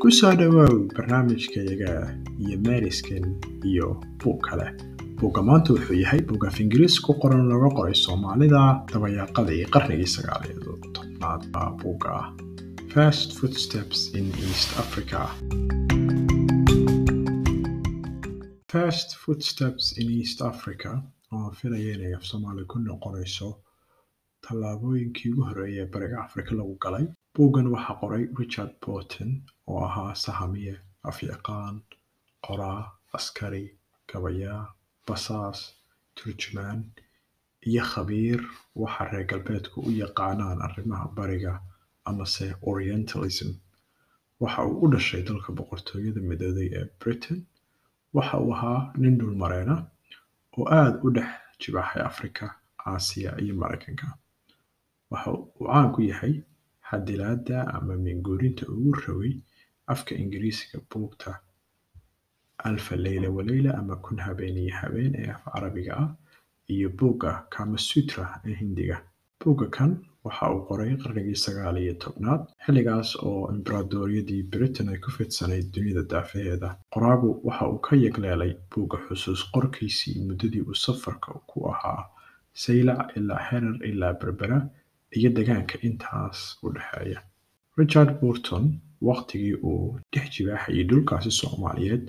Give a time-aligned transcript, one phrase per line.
[0.00, 1.92] ku soo dhowaaw barnaamijkayaga
[2.44, 3.24] iyo meeriskan
[3.70, 3.88] iyo
[4.20, 4.66] buug kale.
[5.18, 10.72] Buugga maanta wuxuu yahay buug af ingiriis ku qoran looga qoray soomaalida dabayaaqadii qarnigii sagaaliyo
[10.96, 11.42] tobnaad.
[11.54, 12.12] Baa buugga
[12.94, 15.20] first footsteps in east africa.
[18.72, 20.90] First footsteps in east africa
[21.34, 23.48] oo filaya inay af soomaali ku noqonayso
[24.50, 29.30] tallaabooyinkii ugu horreeyay ee bariga afrika lagu galay buuggan waxaa qoray richard borton
[29.70, 30.74] oo ahaa sahamiye
[31.10, 31.76] afyaqaan
[32.46, 32.80] qoraa
[33.18, 33.64] askari
[34.12, 34.62] gabayaa
[35.08, 35.58] basaas
[36.16, 36.80] turjumaan
[37.68, 38.40] iyo khabiir
[38.82, 41.52] waxa reer galbeedku u yaqaanaan arrimaha bariga
[42.10, 43.50] amase orientalism.
[44.42, 47.38] Waxa uu u dhashay dalka boqortooyada midooday ee britain
[48.16, 49.76] waxa uu ahaa nin dhulmareena
[50.58, 52.44] oo aada u dhex jibaaxay afrika
[52.90, 54.06] aasiya iyo maraykanka
[55.10, 56.34] waxa uu caan ku yahay
[56.88, 59.32] xadilaada ama minguurinta ugu raway
[59.92, 61.30] afka ingiriisiga buugta
[62.68, 66.10] alfa leyla waleyla ama kun habeen iyo habeen ee af carabiga ah
[66.74, 68.96] iyo buugga kamasutra ee hindiga.
[69.40, 69.92] Buugga kan
[70.24, 76.02] waxa uu qoray qarnigii sagaal iyo tobnaad xilligaas oo imbaraadooriyadii britain ay ku fidsanayd dunida
[76.12, 82.02] daafaheeda qoraagu waxa uu ka yagleelay buugga xusuus qorkiisii muddadii uu safarka ku ahaa
[82.62, 84.58] saylac ilaa xerar ilaa berbera
[85.18, 87.20] iyo degaanka intaas u dhexeeya
[87.80, 88.64] richard burton
[89.08, 92.04] wakhtigii uu dhex jibaaxayay dhulkaasi soomaaliyeed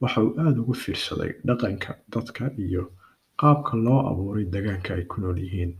[0.00, 2.82] waxa uu aada ugu fiirsaday dhaqanka dadka iyo
[3.40, 5.72] qaabka loo abuuray degaanka ay ku nool yihiin.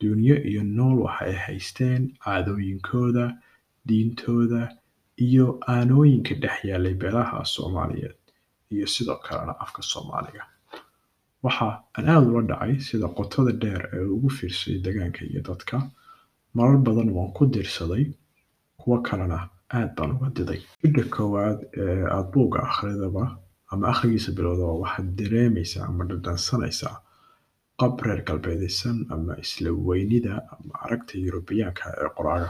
[0.00, 3.24] Duunyo iyo nool waxa ay haysteen caadooyinkooda
[3.88, 4.62] diintooda
[5.26, 8.16] iyo aanooyinka dhex yaalay beelaha soomaaliyeed
[8.74, 10.42] iyo sidoo kalena afka soomaaliga
[11.44, 15.76] waxa aan aada ula dhacay sida qotada dheer ee ugu fiirsaday degaanka iyo dadka.
[16.56, 18.04] Marar badan waan ku dirsaday
[18.80, 19.38] kuwo kalena
[19.76, 20.60] aad baan uga diday.
[20.82, 23.24] Jidha koowaad ee aada buugga akhridaba
[23.72, 26.96] ama akhrigiisa bilowdaba waxaad dareemaysaa ama dhadhansanaysaa
[27.80, 32.48] qab reer galbeedaysan ama isla weynida ama aragta yurubiyaanka ee qoraaga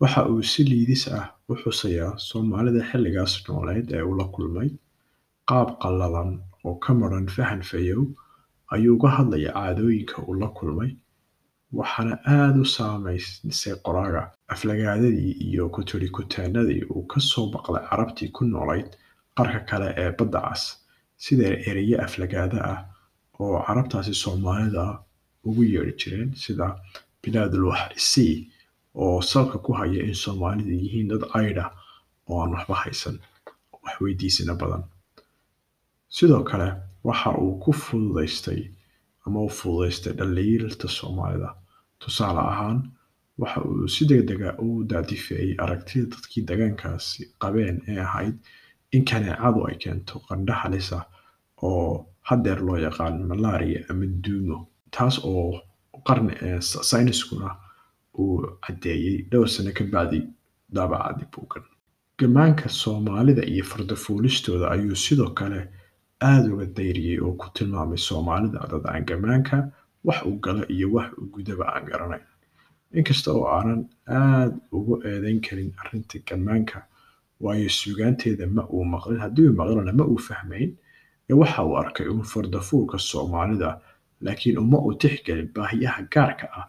[0.00, 4.68] waxa uu si liidis ah u xusayaa soomaalida xilligaas nooleed ee uu la kulmay.
[5.48, 6.30] Qaab qallalan
[6.66, 8.02] oo ka maran fahan fayow
[8.74, 10.90] ayuu uga hadlaya caadooyinka uu la kulmay
[11.78, 14.22] waxaana aada u saamaysay qoraaga
[14.54, 18.88] aflagaadadii iyo kuturikutaanadii uu ka soo baqlay carabtii ku noolayd
[19.36, 20.62] qarka kale ee badda cas
[21.24, 22.80] sida ereyo aflagaada ah
[23.40, 24.84] oo carabtaasi soomaalida
[25.48, 26.66] ugu yeedhi jireen sida
[27.22, 28.34] bilaadul waxisii
[29.02, 31.64] oo salka ku haya in soomaalidu yihiin dad caydha
[32.28, 33.16] oo aan waxba haysan
[33.82, 34.82] wax weydiisana badan
[36.16, 36.68] sidoo kale
[37.08, 38.60] waxa uu ku fududaystay
[39.26, 41.50] ama u fududaystay dhaliilta soomaalida.
[42.00, 42.78] Tusaale ahaan
[43.40, 48.34] waxa uu si degdega u daadifeeyey aragtida dadkii degaankaasi qabeen ee ahayd
[48.94, 50.98] in kaneecadu ay keento qandho halisa
[51.68, 54.58] oo haddeer loo yaqaan malaria ama duumo
[54.94, 55.48] taas oo
[56.90, 57.48] sayniskuna
[58.18, 58.36] uu
[58.66, 60.20] caddeeyey dhowr sano ka bacdi
[60.74, 61.64] daabacadii buugan.
[62.18, 65.60] Gamaanka soomaalida iyo fardafuulistooda ayuu sidoo kale
[66.22, 69.56] aada uga dayriyey oo ku tilmaamay soomaalida dad aan gamaanka
[70.06, 72.24] wax uu galo iyo wax uu gudaba aan garanayn.
[72.98, 76.78] Inkasta oo aanan aada ugu eedeyn karin arrinta gamaanka
[77.40, 80.70] waayo suugaanteeda ma uu maqlin haddii uu maqlana ma uu fahmayn
[81.30, 83.68] ee waxa uu arkay uun fardafuulka soomaalida
[84.24, 86.66] laakiin uma uu tixgelin baahiyaha gaarka ah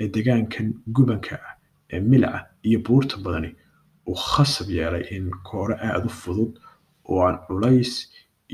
[0.00, 1.54] ee degaankan gubanka ah
[1.92, 3.50] ee milca iyo buurta badani.
[4.08, 6.52] Uu khasab yeelay in koore aada u fudud
[7.08, 7.92] oo aan culays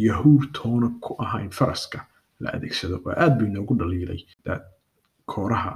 [0.00, 1.98] iyo huur toona ku ahayn faraska
[2.40, 4.20] la adeegsado oo aada buu inoogu dhaliilay.
[5.26, 5.72] Kooraha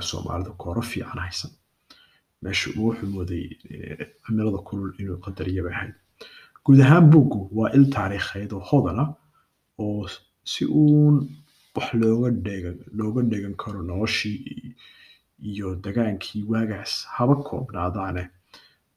[0.00, 1.50] soomaalida kooro fiican haysan.
[2.42, 3.44] Meesha uu wuxuu mooday
[4.26, 5.94] cimilada kulul inuu qadariyaba ahayd
[6.64, 9.04] guud ahaan buuggu waa il taariikheed oo hodana
[9.78, 10.06] oo
[10.52, 11.16] si uun
[11.74, 14.74] wax looga dheegan looga dhegan karo noloshii
[15.50, 18.24] iyo dagaankii waagaas haba koobnaadaane.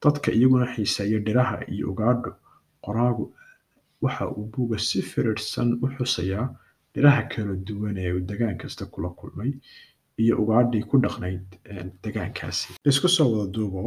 [0.01, 2.31] Dadka iyaguna xiiseeya dhiraha iyo ugaadho
[2.85, 3.23] qoraagu
[4.03, 6.45] waxa uu buugga si firirsan u xusayaa
[6.93, 9.51] dhiraha kala duwan ee uu degaan kasta kula kulmay
[10.23, 11.45] iyo ugaadhii ku dhaqnayd
[12.03, 12.67] degaankaasi.
[12.89, 13.81] Isku soo wada duubo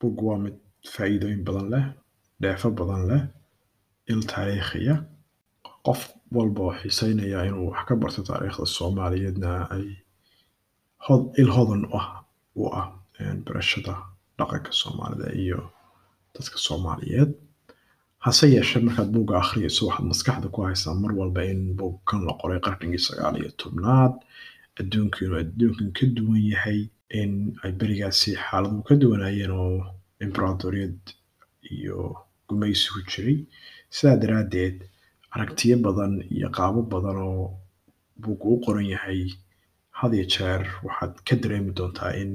[0.00, 0.56] buuggu waa mid
[0.94, 1.84] faa'iidooyin badan leh
[2.42, 3.22] dheefo badan leh
[4.12, 4.94] il taariikhiya
[5.86, 6.00] qof
[6.36, 9.50] walba oo xiiseynaya inuu wax ka barto taariikhda soomaaliyeedna
[11.42, 12.06] il hodan ah
[12.60, 12.86] u ah
[13.46, 13.94] barashada
[14.38, 15.60] dhaqanka soomaalida iyo
[16.34, 17.30] dadka soomaaliyeed
[18.24, 22.60] hase yeeshee markaad buugga akhriyayso waxaad maskaxda ku haysaa mar walba in buugkan la qoray
[22.66, 24.14] qarnigii sagaal iyo tobnaad.
[24.80, 26.80] Adduunku inuu adduunkan ka duwan yahay
[27.20, 27.32] in
[27.64, 29.78] ay berigaasi xaaladu ka duwanaayeen oo
[30.24, 30.98] imbaraatoriyad
[31.74, 31.98] iyo
[32.48, 33.38] gumaysigu jiray.
[33.94, 34.76] Sidaa daraaddeed
[35.34, 37.44] aragtiyo badan iyo qaabo badan oo
[38.22, 39.20] buuggu u qoran yahay
[39.98, 42.32] had iyo jeer waxaad ka dareemi doontaa in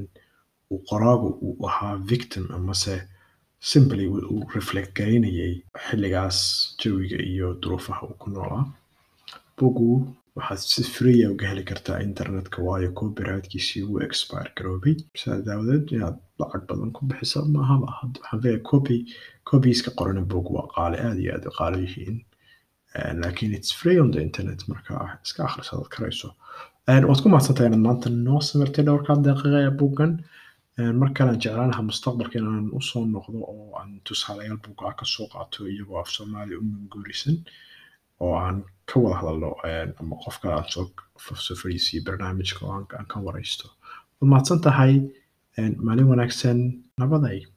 [0.72, 2.96] uu qoraagu uu ahaa victim amase
[3.60, 5.54] simply uu reflect garaynayay
[5.88, 6.38] xilligaas
[6.82, 8.66] jawiga iyo duruufaha uu ku noolaa
[9.58, 9.90] buuggu
[10.38, 16.18] waxaad si freeya uga heli kartaa internetka waayo copyrightkiisii wuu expire garoobay sidaa daawadeed inaad
[16.40, 18.98] lacag badan ku bixiso maahaba waxaan leeyahay copy
[19.50, 22.18] copieska qorana buug waa qaali aada iyo aada qaali yihiin.
[23.22, 24.94] Laakiin it's free on the internet marka
[25.26, 26.30] iska akhrisadaad karayso.
[26.88, 30.12] Waad ku mahadsantahay inaad maanta noo samirtay dhowrkaa daqiiqa ee buuggan
[31.00, 35.28] mar kalean jeclaan lahaa mustaqbalka inaan u soo noqdo oo aan tusaalayaal buuggaa ka soo
[35.34, 37.36] qaato iyagoo af soomaali u manguurisan
[38.24, 38.58] oo aan
[38.90, 39.50] ka wada hadalno
[40.00, 40.86] ama qofka aan soo
[41.46, 43.66] soo fadhiisiyo barnaamijka oo aan ka waraysto
[44.20, 44.94] waad mahadsan tahay
[45.86, 46.60] maalin wanaagsan
[47.00, 47.40] nabaday